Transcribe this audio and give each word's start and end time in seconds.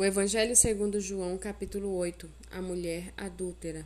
O 0.00 0.04
Evangelho 0.04 0.54
segundo 0.54 1.00
João, 1.00 1.36
capítulo 1.36 1.92
8. 1.96 2.30
A 2.52 2.62
mulher 2.62 3.12
adúltera. 3.16 3.84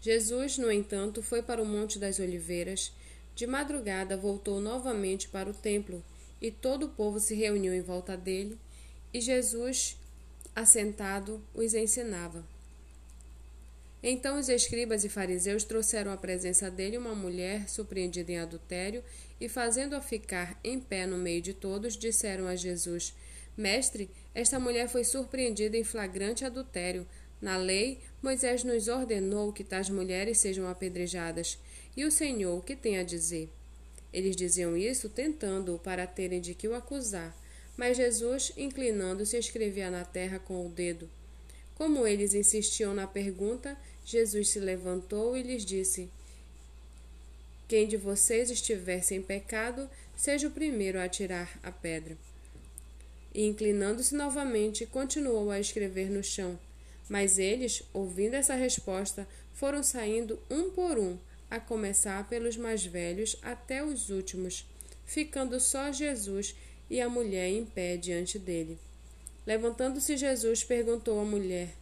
Jesus, 0.00 0.58
no 0.58 0.70
entanto, 0.70 1.24
foi 1.24 1.42
para 1.42 1.60
o 1.60 1.66
Monte 1.66 1.98
das 1.98 2.20
Oliveiras. 2.20 2.92
De 3.34 3.44
madrugada 3.44 4.16
voltou 4.16 4.60
novamente 4.60 5.28
para 5.28 5.50
o 5.50 5.52
templo, 5.52 6.04
e 6.40 6.52
todo 6.52 6.86
o 6.86 6.90
povo 6.90 7.18
se 7.18 7.34
reuniu 7.34 7.74
em 7.74 7.80
volta 7.80 8.16
dele, 8.16 8.56
e 9.12 9.20
Jesus, 9.20 9.96
assentado, 10.54 11.42
os 11.52 11.74
ensinava. 11.74 12.46
Então 14.00 14.38
os 14.38 14.48
escribas 14.48 15.02
e 15.02 15.08
fariseus 15.08 15.64
trouxeram 15.64 16.12
à 16.12 16.16
presença 16.16 16.70
dele 16.70 16.96
uma 16.96 17.16
mulher 17.16 17.68
surpreendida 17.68 18.30
em 18.30 18.38
adultério, 18.38 19.02
e 19.40 19.48
fazendo-a 19.48 20.00
ficar 20.00 20.56
em 20.62 20.78
pé 20.78 21.08
no 21.08 21.18
meio 21.18 21.42
de 21.42 21.54
todos, 21.54 21.96
disseram 21.96 22.46
a 22.46 22.54
Jesus: 22.54 23.12
Mestre, 23.58 24.08
esta 24.32 24.60
mulher 24.60 24.88
foi 24.88 25.02
surpreendida 25.02 25.76
em 25.76 25.82
flagrante 25.82 26.44
adultério. 26.44 27.04
Na 27.42 27.56
lei, 27.56 27.98
Moisés 28.22 28.62
nos 28.62 28.86
ordenou 28.86 29.52
que 29.52 29.64
tais 29.64 29.90
mulheres 29.90 30.38
sejam 30.38 30.68
apedrejadas. 30.68 31.58
E 31.96 32.04
o 32.04 32.10
Senhor, 32.10 32.56
o 32.56 32.62
que 32.62 32.76
tem 32.76 32.98
a 32.98 33.02
dizer? 33.02 33.48
Eles 34.12 34.36
diziam 34.36 34.76
isso 34.76 35.08
tentando-o 35.08 35.76
para 35.76 36.06
terem 36.06 36.40
de 36.40 36.54
que 36.54 36.68
o 36.68 36.74
acusar. 36.74 37.36
Mas 37.76 37.96
Jesus, 37.96 38.52
inclinando-se, 38.56 39.36
escrevia 39.36 39.90
na 39.90 40.04
terra 40.04 40.38
com 40.38 40.64
o 40.64 40.70
dedo. 40.70 41.10
Como 41.74 42.06
eles 42.06 42.34
insistiam 42.34 42.94
na 42.94 43.08
pergunta, 43.08 43.76
Jesus 44.04 44.50
se 44.50 44.60
levantou 44.60 45.36
e 45.36 45.42
lhes 45.42 45.64
disse: 45.64 46.08
Quem 47.66 47.88
de 47.88 47.96
vocês 47.96 48.50
estiver 48.50 49.02
sem 49.02 49.20
pecado, 49.20 49.90
seja 50.16 50.46
o 50.46 50.52
primeiro 50.52 51.00
a 51.00 51.04
atirar 51.04 51.58
a 51.60 51.72
pedra 51.72 52.16
e, 53.34 53.44
inclinando-se 53.46 54.14
novamente, 54.14 54.86
continuou 54.86 55.50
a 55.50 55.60
escrever 55.60 56.10
no 56.10 56.22
chão. 56.22 56.58
Mas 57.08 57.38
eles, 57.38 57.82
ouvindo 57.92 58.34
essa 58.34 58.54
resposta, 58.54 59.26
foram 59.54 59.82
saindo 59.82 60.38
um 60.50 60.70
por 60.70 60.98
um, 60.98 61.18
a 61.50 61.58
começar 61.58 62.28
pelos 62.28 62.56
mais 62.56 62.84
velhos 62.84 63.36
até 63.42 63.84
os 63.84 64.10
últimos, 64.10 64.66
ficando 65.06 65.58
só 65.58 65.90
Jesus 65.90 66.54
e 66.90 67.00
a 67.00 67.08
mulher 67.08 67.48
em 67.48 67.64
pé 67.64 67.96
diante 67.96 68.38
dele. 68.38 68.78
Levantando-se 69.46 70.16
Jesus, 70.16 70.62
perguntou 70.62 71.18
à 71.20 71.24
mulher: 71.24 71.74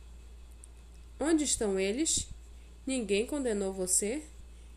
Onde 1.19 1.45
estão 1.45 1.79
eles? 1.79 2.29
Ninguém 2.87 3.27
condenou 3.27 3.73
você? 3.73 4.23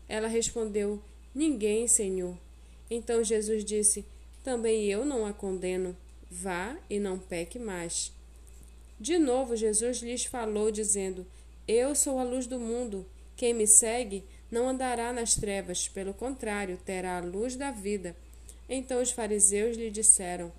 Ela 0.08 0.26
respondeu: 0.26 1.00
Ninguém, 1.32 1.86
Senhor. 1.86 2.36
Então 2.90 3.22
Jesus 3.22 3.64
disse: 3.64 4.04
Também 4.42 4.86
eu 4.86 5.04
não 5.04 5.24
a 5.24 5.32
condeno. 5.32 5.96
Vá 6.30 6.76
e 6.88 7.00
não 7.00 7.18
peque 7.18 7.58
mais. 7.58 8.12
De 9.00 9.18
novo, 9.18 9.56
Jesus 9.56 9.98
lhes 9.98 10.24
falou, 10.24 10.70
dizendo: 10.70 11.26
Eu 11.66 11.94
sou 11.94 12.18
a 12.18 12.22
luz 12.22 12.46
do 12.46 12.60
mundo. 12.60 13.04
Quem 13.36 13.52
me 13.52 13.66
segue 13.66 14.22
não 14.50 14.68
andará 14.68 15.12
nas 15.12 15.34
trevas, 15.34 15.88
pelo 15.88 16.14
contrário, 16.14 16.78
terá 16.84 17.16
a 17.16 17.20
luz 17.20 17.56
da 17.56 17.70
vida. 17.70 18.14
Então 18.68 19.02
os 19.02 19.10
fariseus 19.10 19.76
lhe 19.76 19.90
disseram: 19.90 20.52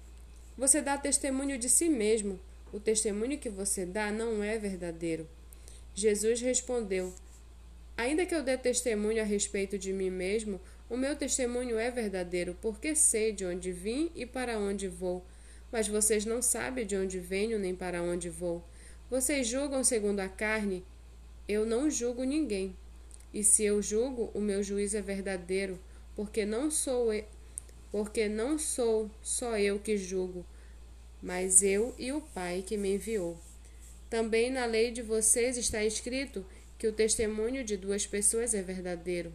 Você 0.57 0.81
dá 0.81 0.97
testemunho 0.97 1.57
de 1.57 1.69
si 1.69 1.87
mesmo. 1.87 2.39
O 2.73 2.79
testemunho 2.79 3.37
que 3.37 3.49
você 3.49 3.85
dá 3.85 4.11
não 4.11 4.43
é 4.43 4.57
verdadeiro. 4.57 5.27
Jesus 5.93 6.41
respondeu: 6.41 7.13
Ainda 7.95 8.25
que 8.25 8.33
eu 8.33 8.43
dê 8.43 8.57
testemunho 8.57 9.21
a 9.21 9.25
respeito 9.25 9.77
de 9.77 9.93
mim 9.93 10.09
mesmo, 10.09 10.59
o 10.89 10.97
meu 10.97 11.15
testemunho 11.15 11.77
é 11.77 11.91
verdadeiro, 11.91 12.57
porque 12.61 12.95
sei 12.95 13.31
de 13.31 13.45
onde 13.45 13.71
vim 13.71 14.11
e 14.15 14.25
para 14.25 14.57
onde 14.57 14.87
vou. 14.87 15.23
Mas 15.71 15.87
vocês 15.87 16.25
não 16.25 16.41
sabem 16.41 16.85
de 16.85 16.95
onde 16.95 17.19
venho 17.19 17.57
nem 17.57 17.73
para 17.75 18.01
onde 18.01 18.29
vou. 18.29 18.63
Vocês 19.09 19.47
julgam 19.47 19.83
segundo 19.83 20.19
a 20.19 20.27
carne. 20.27 20.83
Eu 21.47 21.65
não 21.65 21.89
julgo 21.89 22.23
ninguém. 22.23 22.75
E 23.33 23.43
se 23.43 23.63
eu 23.63 23.81
julgo, 23.81 24.29
o 24.33 24.41
meu 24.41 24.61
juízo 24.61 24.97
é 24.97 25.01
verdadeiro, 25.01 25.79
porque 26.15 26.45
não 26.45 26.69
sou 26.69 27.13
eu, 27.13 27.23
porque 27.91 28.27
não 28.27 28.59
sou 28.59 29.09
só 29.21 29.57
eu 29.57 29.79
que 29.79 29.97
julgo, 29.97 30.45
mas 31.21 31.63
eu 31.63 31.95
e 31.97 32.11
o 32.11 32.21
Pai 32.21 32.63
que 32.65 32.77
me 32.77 32.95
enviou. 32.95 33.37
Também 34.09 34.51
na 34.51 34.65
lei 34.65 34.91
de 34.91 35.01
vocês 35.01 35.57
está 35.57 35.83
escrito 35.83 36.45
que 36.77 36.87
o 36.87 36.91
testemunho 36.91 37.63
de 37.63 37.77
duas 37.77 38.05
pessoas 38.05 38.53
é 38.53 38.61
verdadeiro. 38.61 39.31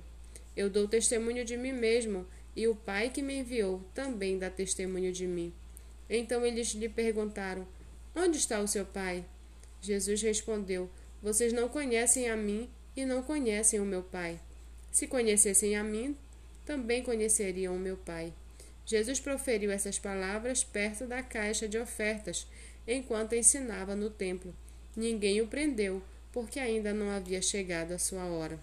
Eu 0.55 0.69
dou 0.69 0.87
testemunho 0.87 1.45
de 1.45 1.57
mim 1.57 1.73
mesmo, 1.73 2.27
e 2.55 2.69
o 2.69 2.75
Pai 2.75 3.09
que 3.09 3.23
me 3.23 3.39
enviou 3.39 3.83
também 3.95 4.39
dá 4.39 4.51
testemunho 4.51 5.13
de 5.13 5.27
mim. 5.27 5.53
Então 6.09 6.45
eles 6.45 6.69
lhe 6.69 6.89
perguntaram: 6.89 7.67
Onde 8.15 8.39
está 8.39 8.61
o 8.61 8.69
seu 8.69 8.85
pai? 8.85 9.25
Jesus 9.81 10.23
respondeu: 10.23 10.91
Vocês 11.23 11.53
não 11.53 11.69
conhecem 11.69 12.29
a 12.31 12.37
mim 12.37 12.69
e 12.97 13.05
não 13.05 13.23
conhecem 13.23 13.81
o 13.81 13.85
meu 13.85 14.03
pai. 14.03 14.41
Se 14.91 15.07
conhecessem 15.07 15.77
a 15.77 15.85
mim, 15.85 16.17
também 16.65 17.03
conheceriam 17.03 17.75
o 17.77 17.79
meu 17.79 17.97
pai. 17.97 18.33
Jesus 18.87 19.19
proferiu 19.21 19.71
essas 19.71 19.99
palavras 19.99 20.63
perto 20.63 21.07
da 21.07 21.23
caixa 21.23 21.69
de 21.69 21.77
ofertas, 21.77 22.47
enquanto 22.87 23.35
ensinava 23.35 23.97
no 23.97 24.09
templo. 24.09 24.55
Ninguém 24.97 25.41
o 25.41 25.49
prendeu, 25.49 26.01
porque 26.33 26.61
ainda 26.61 26.95
não 26.95 27.11
havia 27.11 27.43
chegado 27.43 27.93
a 27.93 27.99
sua 27.99 28.25
hora. 28.27 28.59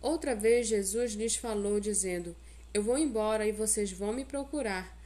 Outra 0.00 0.34
vez 0.34 0.66
Jesus 0.66 1.12
lhes 1.14 1.34
falou, 1.34 1.80
dizendo: 1.80 2.36
Eu 2.72 2.82
vou 2.82 2.96
embora 2.98 3.46
e 3.46 3.52
vocês 3.52 3.90
vão 3.90 4.12
me 4.12 4.24
procurar 4.24 4.99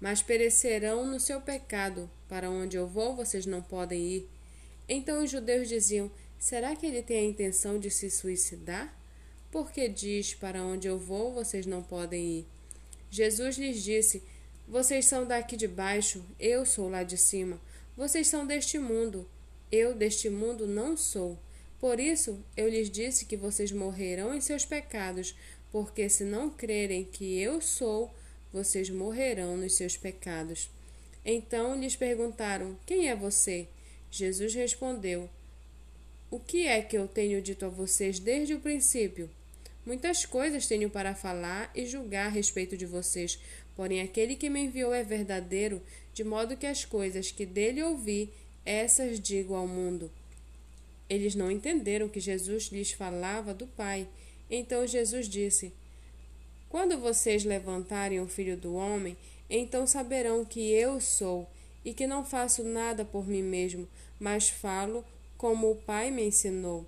mas 0.00 0.22
perecerão 0.22 1.06
no 1.06 1.20
seu 1.20 1.40
pecado. 1.40 2.10
Para 2.28 2.50
onde 2.50 2.76
eu 2.76 2.86
vou, 2.86 3.14
vocês 3.14 3.44
não 3.44 3.60
podem 3.60 4.00
ir. 4.00 4.28
Então 4.88 5.22
os 5.22 5.30
judeus 5.30 5.68
diziam: 5.68 6.10
Será 6.38 6.74
que 6.74 6.86
ele 6.86 7.02
tem 7.02 7.18
a 7.18 7.28
intenção 7.30 7.78
de 7.78 7.90
se 7.90 8.10
suicidar? 8.10 8.96
Porque 9.50 9.88
diz: 9.88 10.34
Para 10.34 10.62
onde 10.62 10.88
eu 10.88 10.98
vou, 10.98 11.32
vocês 11.32 11.66
não 11.66 11.82
podem 11.82 12.38
ir. 12.38 12.46
Jesus 13.10 13.58
lhes 13.58 13.82
disse: 13.82 14.22
Vocês 14.66 15.06
são 15.06 15.26
daqui 15.26 15.56
de 15.56 15.68
baixo, 15.68 16.24
eu 16.38 16.64
sou 16.64 16.88
lá 16.88 17.02
de 17.02 17.18
cima. 17.18 17.60
Vocês 17.96 18.28
são 18.28 18.46
deste 18.46 18.78
mundo, 18.78 19.28
eu 19.70 19.94
deste 19.94 20.30
mundo 20.30 20.66
não 20.66 20.96
sou. 20.96 21.38
Por 21.78 21.98
isso 22.00 22.42
eu 22.56 22.68
lhes 22.68 22.90
disse 22.90 23.24
que 23.24 23.36
vocês 23.36 23.72
morrerão 23.72 24.34
em 24.34 24.40
seus 24.40 24.64
pecados, 24.64 25.34
porque 25.70 26.08
se 26.08 26.24
não 26.24 26.48
crerem 26.50 27.04
que 27.04 27.38
eu 27.38 27.60
sou, 27.60 28.14
vocês 28.52 28.90
morrerão 28.90 29.56
nos 29.56 29.74
seus 29.74 29.96
pecados. 29.96 30.70
Então 31.24 31.78
lhes 31.78 31.96
perguntaram: 31.96 32.76
Quem 32.86 33.08
é 33.08 33.16
você? 33.16 33.68
Jesus 34.10 34.54
respondeu: 34.54 35.28
O 36.30 36.40
que 36.40 36.66
é 36.66 36.82
que 36.82 36.96
eu 36.96 37.06
tenho 37.06 37.40
dito 37.40 37.64
a 37.64 37.68
vocês 37.68 38.18
desde 38.18 38.54
o 38.54 38.60
princípio? 38.60 39.30
Muitas 39.84 40.26
coisas 40.26 40.66
tenho 40.66 40.90
para 40.90 41.14
falar 41.14 41.70
e 41.74 41.86
julgar 41.86 42.26
a 42.26 42.30
respeito 42.30 42.76
de 42.76 42.86
vocês, 42.86 43.38
porém 43.74 44.00
aquele 44.00 44.36
que 44.36 44.50
me 44.50 44.60
enviou 44.60 44.92
é 44.92 45.02
verdadeiro, 45.02 45.82
de 46.12 46.22
modo 46.22 46.56
que 46.56 46.66
as 46.66 46.84
coisas 46.84 47.30
que 47.30 47.46
dele 47.46 47.82
ouvi, 47.82 48.30
essas 48.64 49.18
digo 49.18 49.54
ao 49.54 49.66
mundo. 49.66 50.10
Eles 51.08 51.34
não 51.34 51.50
entenderam 51.50 52.08
que 52.08 52.20
Jesus 52.20 52.64
lhes 52.64 52.92
falava 52.92 53.52
do 53.52 53.66
Pai. 53.66 54.06
Então 54.50 54.86
Jesus 54.86 55.28
disse: 55.28 55.72
quando 56.70 56.96
vocês 56.96 57.44
levantarem 57.44 58.20
o 58.20 58.28
filho 58.28 58.56
do 58.56 58.74
homem, 58.74 59.16
então 59.50 59.88
saberão 59.88 60.44
que 60.44 60.70
eu 60.70 61.00
sou, 61.00 61.46
e 61.84 61.92
que 61.92 62.06
não 62.06 62.24
faço 62.24 62.62
nada 62.62 63.04
por 63.04 63.26
mim 63.26 63.42
mesmo, 63.42 63.88
mas 64.20 64.48
falo 64.48 65.04
como 65.36 65.68
o 65.68 65.74
Pai 65.74 66.12
me 66.12 66.22
ensinou. 66.22 66.86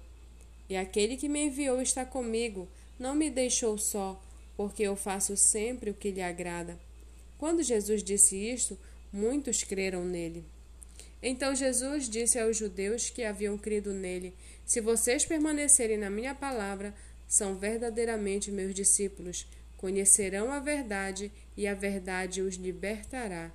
E 0.69 0.77
aquele 0.77 1.17
que 1.17 1.29
me 1.29 1.47
enviou 1.47 1.83
está 1.83 2.05
comigo, 2.05 2.69
não 2.97 3.15
me 3.15 3.29
deixou 3.29 3.77
só, 3.77 4.23
porque 4.57 4.85
eu 4.85 4.95
faço 4.95 5.37
sempre 5.37 5.91
o 5.91 5.95
que 5.95 6.13
lhe 6.13 6.23
agrada. 6.23 6.79
Quando 7.37 7.63
Jesus 7.63 8.05
disse 8.05 8.37
isto, 8.37 8.79
muitos 9.13 9.65
creram 9.65 10.05
nele. 10.05 10.45
Então 11.21 11.57
Jesus 11.57 12.09
disse 12.09 12.39
aos 12.39 12.57
judeus 12.57 13.11
que 13.11 13.25
haviam 13.25 13.59
crido 13.59 13.93
nele: 13.93 14.33
Se 14.65 14.81
vocês 14.81 15.25
permanecerem 15.25 15.97
na 15.97 16.11
minha 16.11 16.35
palavra, 16.35 16.95
são 17.27 17.57
verdadeiramente 17.57 18.51
meus 18.51 18.75
discípulos 18.75 19.47
Conhecerão 19.83 20.53
a 20.53 20.61
verdade, 20.61 21.33
e 21.57 21.67
a 21.67 21.75
verdade 21.75 22.41
os 22.41 22.55
libertará. 22.55 23.51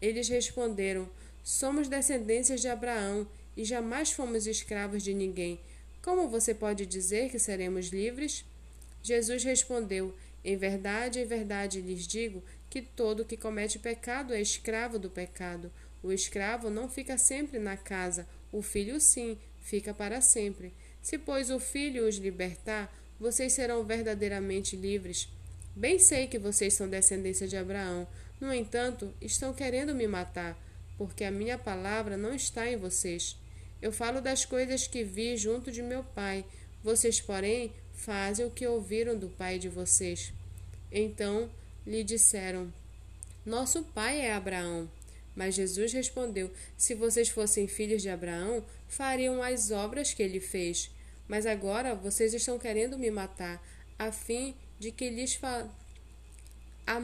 Eles 0.00 0.28
responderam: 0.28 1.08
Somos 1.44 1.86
descendências 1.86 2.60
de 2.60 2.66
Abraão 2.66 3.28
e 3.56 3.64
jamais 3.64 4.10
fomos 4.10 4.48
escravos 4.48 5.04
de 5.04 5.14
ninguém. 5.14 5.60
Como 6.02 6.28
você 6.28 6.52
pode 6.52 6.84
dizer 6.84 7.30
que 7.30 7.38
seremos 7.38 7.90
livres? 7.90 8.44
Jesus 9.04 9.44
respondeu: 9.44 10.12
Em 10.44 10.56
verdade, 10.56 11.20
em 11.20 11.26
verdade 11.26 11.80
lhes 11.80 12.08
digo 12.08 12.42
que 12.68 12.82
todo 12.82 13.24
que 13.24 13.36
comete 13.36 13.78
pecado 13.78 14.34
é 14.34 14.40
escravo 14.40 14.98
do 14.98 15.08
pecado. 15.08 15.70
O 16.02 16.10
escravo 16.10 16.70
não 16.70 16.88
fica 16.88 17.16
sempre 17.16 17.60
na 17.60 17.76
casa, 17.76 18.26
o 18.50 18.62
filho 18.62 19.00
sim, 19.00 19.38
fica 19.60 19.94
para 19.94 20.20
sempre. 20.20 20.74
Se, 21.00 21.16
pois, 21.18 21.50
o 21.50 21.60
filho 21.60 22.08
os 22.08 22.16
libertar, 22.16 22.92
vocês 23.20 23.52
serão 23.52 23.84
verdadeiramente 23.84 24.74
livres. 24.74 25.28
Bem 25.74 25.98
sei 25.98 26.26
que 26.26 26.38
vocês 26.38 26.74
são 26.74 26.88
descendência 26.88 27.48
de 27.48 27.56
Abraão. 27.56 28.06
No 28.40 28.52
entanto, 28.52 29.12
estão 29.20 29.54
querendo 29.54 29.94
me 29.94 30.06
matar, 30.06 30.56
porque 30.98 31.24
a 31.24 31.30
minha 31.30 31.56
palavra 31.56 32.16
não 32.16 32.34
está 32.34 32.70
em 32.70 32.76
vocês. 32.76 33.36
Eu 33.80 33.90
falo 33.90 34.20
das 34.20 34.44
coisas 34.44 34.86
que 34.86 35.02
vi 35.02 35.36
junto 35.36 35.72
de 35.72 35.82
meu 35.82 36.04
pai. 36.04 36.44
Vocês, 36.84 37.20
porém, 37.20 37.72
fazem 37.94 38.44
o 38.44 38.50
que 38.50 38.66
ouviram 38.66 39.16
do 39.16 39.28
pai 39.28 39.58
de 39.58 39.68
vocês. 39.68 40.32
Então 40.90 41.50
lhe 41.86 42.04
disseram: 42.04 42.72
Nosso 43.46 43.82
pai 43.82 44.20
é 44.20 44.34
Abraão. 44.34 44.90
Mas 45.34 45.54
Jesus 45.54 45.92
respondeu: 45.92 46.50
Se 46.76 46.94
vocês 46.94 47.30
fossem 47.30 47.66
filhos 47.66 48.02
de 48.02 48.10
Abraão, 48.10 48.64
fariam 48.88 49.42
as 49.42 49.70
obras 49.70 50.12
que 50.12 50.22
ele 50.22 50.38
fez. 50.40 50.90
Mas 51.26 51.46
agora 51.46 51.94
vocês 51.94 52.34
estão 52.34 52.58
querendo 52.58 52.98
me 52.98 53.10
matar, 53.10 53.64
a 53.98 54.12
fim 54.12 54.54
de 54.82 54.90
que 54.90 55.08
lhes 55.08 55.36
fa... 55.36 55.70
a... 56.84 56.98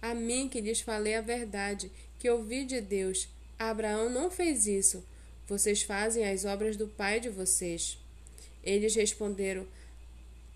a 0.00 0.14
mim 0.14 0.48
que 0.48 0.62
lhes 0.62 0.80
falei 0.80 1.14
a 1.14 1.20
verdade, 1.20 1.92
que 2.18 2.30
ouvi 2.30 2.64
de 2.64 2.80
Deus. 2.80 3.28
Abraão 3.58 4.08
não 4.08 4.30
fez 4.30 4.66
isso. 4.66 5.04
Vocês 5.46 5.82
fazem 5.82 6.26
as 6.26 6.46
obras 6.46 6.74
do 6.74 6.88
pai 6.88 7.20
de 7.20 7.28
vocês. 7.28 7.98
Eles 8.64 8.94
responderam: 8.94 9.66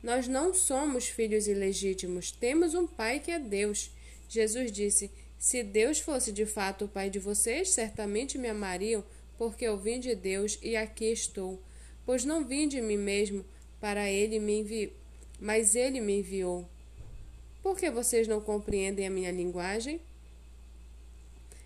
Nós 0.03 0.27
não 0.27 0.55
somos 0.55 1.09
filhos 1.09 1.47
ilegítimos, 1.47 2.31
temos 2.33 2.73
um 2.75 2.87
pai 2.87 3.21
que 3.21 3.31
é 3.31 3.39
Deus. 3.39 3.91
Jesus 4.31 4.73
disse: 4.73 5.11
Se 5.39 5.63
Deus 5.63 6.01
fosse 6.01 6.33
de 6.33 6.47
fato 6.47 6.87
o 6.87 6.89
pai 6.89 7.11
de 7.11 7.19
vocês, 7.19 7.69
certamente 7.69 8.39
me 8.39 8.49
amariam, 8.49 9.05
porque 9.37 9.67
eu 9.67 9.77
vim 9.77 10.01
de 10.01 10.15
Deus 10.15 10.59
e 10.63 10.75
aqui 10.75 11.13
estou. 11.13 11.63
Pois 12.07 12.25
não 12.25 12.43
vim 12.43 12.67
de 12.67 12.81
mim 12.81 12.97
mesmo, 12.97 13.45
para 13.83 14.09
ele 14.09 14.39
me 14.39 14.61
enviou, 14.61 14.93
mas 15.41 15.75
ele 15.75 16.01
me 16.01 16.21
enviou. 16.21 16.65
Por 17.65 17.77
que 17.77 17.91
vocês 17.91 18.29
não 18.29 18.41
compreendem 18.41 19.05
a 19.05 19.11
minha 19.11 19.33
linguagem? 19.33 20.01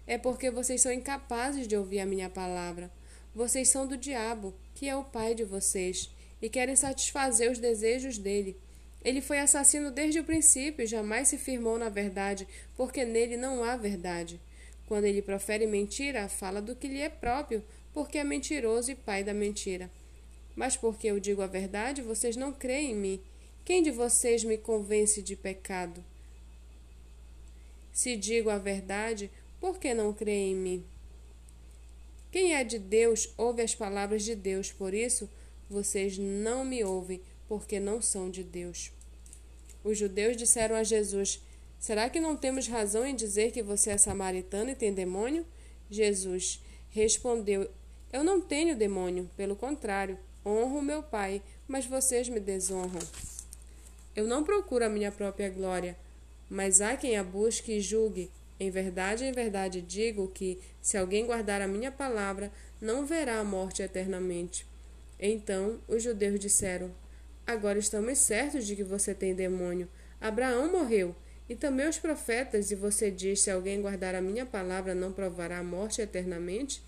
É 0.07 0.17
porque 0.17 0.51
vocês 0.51 0.81
são 0.81 0.91
incapazes 0.91 1.69
de 1.69 1.77
ouvir 1.77 2.01
a 2.01 2.07
minha 2.07 2.31
palavra. 2.31 2.91
Vocês 3.35 3.69
são 3.69 3.87
do 3.87 3.99
diabo, 3.99 4.55
que 4.75 4.89
é 4.89 4.97
o 4.97 5.05
pai 5.05 5.35
de 5.35 5.45
vocês, 5.45 6.09
e 6.41 6.49
querem 6.49 6.75
satisfazer 6.75 7.53
os 7.53 7.59
desejos 7.59 8.17
dele. 8.17 8.57
Ele 9.05 9.21
foi 9.21 9.39
assassino 9.39 9.91
desde 9.91 10.19
o 10.19 10.25
princípio 10.25 10.85
e 10.85 10.87
jamais 10.87 11.29
se 11.29 11.37
firmou 11.37 11.79
na 11.79 11.91
verdade, 11.91 12.49
porque 12.79 13.05
nele 13.05 13.37
não 13.37 13.63
há 13.63 13.77
verdade. 13.77 14.41
Quando 14.87 15.05
ele 15.05 15.21
profere 15.21 15.67
mentira, 15.67 16.31
fala 16.31 16.63
do 16.63 16.75
que 16.75 16.89
lhe 16.89 17.03
é 17.03 17.11
próprio, 17.11 17.63
porque 17.93 18.17
é 18.17 18.25
mentiroso 18.25 18.91
e 18.91 18.95
pai 18.95 19.23
da 19.23 19.35
mentira. 19.35 19.91
Mas 20.57 20.77
porque 20.77 21.09
eu 21.09 21.21
digo 21.21 21.43
a 21.43 21.47
verdade, 21.47 22.01
vocês 22.01 22.35
não 22.35 22.53
creem 22.53 22.93
em 22.93 22.97
mim. 22.97 23.21
Quem 23.65 23.83
de 23.83 23.91
vocês 23.91 24.43
me 24.43 24.57
convence 24.57 25.23
de 25.23 25.37
pecado? 25.37 26.03
Se 27.93 28.17
digo 28.17 28.49
a 28.49 28.57
verdade, 28.57 29.31
por 29.61 29.79
que 29.79 29.93
não 29.93 30.13
creem 30.13 30.53
em 30.53 30.57
mim? 30.57 30.85
Quem 32.33 32.55
é 32.55 32.65
de 32.65 32.79
Deus 32.79 33.33
ouve 33.37 33.63
as 33.63 33.75
palavras 33.75 34.25
de 34.25 34.35
Deus, 34.35 34.73
por 34.73 34.95
isso 34.95 35.29
vocês 35.69 36.17
não 36.17 36.65
me 36.65 36.85
ouvem, 36.85 37.21
porque 37.49 37.79
não 37.79 38.01
são 38.01 38.31
de 38.31 38.43
Deus. 38.43 38.93
Os 39.83 39.99
judeus 39.99 40.37
disseram 40.37 40.77
a 40.77 40.85
Jesus: 40.85 41.41
Será 41.79 42.09
que 42.09 42.21
não 42.21 42.37
temos 42.37 42.67
razão 42.67 43.07
em 43.07 43.15
dizer 43.15 43.53
que 43.53 43.63
você 43.63 43.91
é 43.91 43.99
samaritano 43.99 44.71
e 44.71 44.75
tem 44.75 44.93
demônio? 44.93 45.47
Jesus 45.91 46.61
respondeu: 46.91 47.71
Eu 48.13 48.25
não 48.25 48.41
tenho 48.41 48.77
demônio, 48.77 49.31
pelo 49.37 49.57
contrário, 49.57 50.19
honro 50.47 50.81
meu 50.81 51.03
Pai, 51.03 51.43
mas 51.67 51.85
vocês 51.85 52.29
me 52.29 52.39
desonram. 52.39 53.01
Eu 54.15 54.27
não 54.27 54.45
procuro 54.45 54.85
a 54.85 54.89
minha 54.89 55.11
própria 55.11 55.51
glória, 55.51 55.97
mas 56.49 56.81
há 56.81 56.97
quem 56.97 57.17
a 57.17 57.25
busque 57.25 57.73
e 57.73 57.81
julgue. 57.81 58.31
Em 58.59 58.71
verdade, 58.71 59.25
em 59.25 59.33
verdade 59.33 59.83
digo 59.83 60.29
que, 60.29 60.59
se 60.81 60.97
alguém 60.97 61.27
guardar 61.27 61.61
a 61.61 61.69
minha 61.69 61.91
palavra, 61.91 62.51
não 62.81 63.05
verá 63.05 63.41
a 63.41 63.45
morte 63.45 63.83
eternamente. 63.83 64.65
Então 65.19 65.81
os 65.89 66.03
judeus 66.03 66.39
disseram: 66.39 66.91
Agora 67.47 67.79
estamos 67.79 68.19
certos 68.19 68.67
de 68.67 68.77
que 68.77 68.85
você 68.85 69.15
tem 69.15 69.35
demônio. 69.35 69.89
Abraão 70.21 70.71
morreu, 70.71 71.15
e 71.49 71.55
também 71.55 71.89
os 71.89 71.99
profetas, 71.99 72.71
e 72.71 72.75
você 72.75 73.11
diz: 73.11 73.41
se 73.41 73.51
alguém 73.51 73.83
guardar 73.83 74.15
a 74.15 74.23
minha 74.23 74.47
palavra, 74.47 74.95
não 74.95 75.13
provará 75.13 75.59
a 75.59 75.65
morte 75.65 76.01
eternamente? 76.01 76.83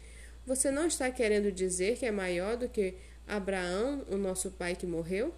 Você 0.46 0.70
não 0.70 0.86
está 0.86 1.10
querendo 1.10 1.52
dizer 1.52 1.98
que 1.98 2.06
é 2.06 2.10
maior 2.10 2.56
do 2.56 2.68
que 2.68 2.94
Abraão, 3.28 4.02
o 4.10 4.16
nosso 4.16 4.50
pai 4.50 4.74
que 4.74 4.86
morreu? 4.86 5.34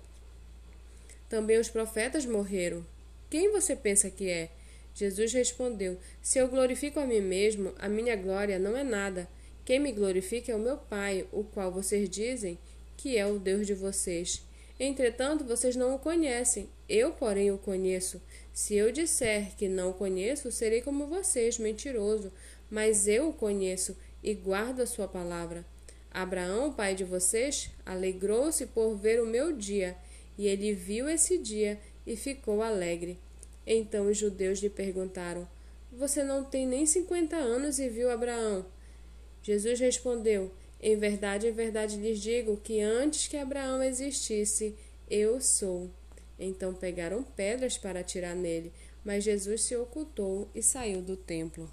Também 1.29 1.59
os 1.59 1.69
profetas 1.69 2.25
morreram. 2.25 2.87
Quem 3.29 3.51
você 3.51 3.75
pensa 3.75 4.09
que 4.09 4.29
é? 4.29 4.51
Jesus 4.95 5.33
respondeu: 5.33 5.99
Se 6.23 6.39
eu 6.39 6.49
glorifico 6.49 7.01
a 7.01 7.07
mim 7.07 7.21
mesmo, 7.21 7.75
a 7.79 7.89
minha 7.89 8.17
glória 8.17 8.59
não 8.59 8.77
é 8.77 8.85
nada. 8.85 9.29
Quem 9.65 9.79
me 9.79 9.93
glorifica 9.93 10.51
é 10.51 10.57
o 10.57 10.59
meu 10.59 10.77
Pai, 10.77 11.27
o 11.33 11.45
qual 11.45 11.71
vocês 11.71 12.09
dizem 12.09 12.59
que 12.97 13.17
é 13.17 13.27
o 13.27 13.39
Deus 13.39 13.67
de 13.67 13.75
vocês. 13.75 14.43
Entretanto, 14.79 15.45
vocês 15.45 15.77
não 15.77 15.95
o 15.95 15.99
conhecem. 15.99 16.69
Eu, 16.89 17.13
porém, 17.13 17.51
o 17.51 17.59
conheço. 17.59 18.21
Se 18.53 18.75
eu 18.75 18.91
disser 18.91 19.55
que 19.57 19.69
não 19.69 19.91
o 19.91 19.95
conheço, 19.95 20.51
serei 20.51 20.83
como 20.83 21.07
vocês, 21.07 21.59
mentiroso. 21.59 22.33
Mas 22.71 23.07
eu 23.09 23.29
o 23.29 23.33
conheço 23.33 23.97
e 24.23 24.35
guardo 24.35 24.81
a 24.81 24.87
sua 24.87 25.09
palavra. 25.09 25.65
Abraão, 26.11 26.73
pai 26.73 26.95
de 26.95 27.05
vocês, 27.05 27.71
alegrou-se 27.87 28.67
por 28.67 28.97
ver 28.97 29.23
o 29.23 29.27
meu 29.27 29.53
dia, 29.53 29.97
e 30.37 30.47
ele 30.47 30.73
viu 30.73 31.09
esse 31.09 31.39
dia 31.39 31.79
e 32.07 32.17
ficou 32.17 32.63
alegre. 32.63 33.19
Então 33.67 34.07
os 34.09 34.19
judeus 34.19 34.59
lhe 34.59 34.69
perguntaram: 34.69 35.47
Você 35.93 36.25
não 36.25 36.43
tem 36.43 36.67
nem 36.67 36.85
cinquenta 36.85 37.37
anos 37.37 37.79
e 37.79 37.89
viu 37.89 38.11
Abraão? 38.11 38.67
Jesus 39.43 39.79
respondeu: 39.79 40.51
Em 40.81 40.97
verdade, 40.97 41.47
em 41.47 41.53
verdade 41.53 41.97
lhes 41.97 42.21
digo 42.21 42.57
que 42.57 42.81
antes 42.81 43.29
que 43.29 43.37
Abraão 43.37 43.83
existisse, 43.83 44.75
eu 45.09 45.41
sou. 45.41 45.91
Então 46.39 46.75
pegaram 46.75 47.23
pedras 47.23 47.79
para 47.79 48.01
atirar 48.01 48.35
nele, 48.35 48.73
mas 49.05 49.25
Jesus 49.25 49.63
se 49.63 49.77
ocultou 49.77 50.49
e 50.55 50.63
saiu 50.63 51.03
do 51.03 51.17
templo. 51.17 51.71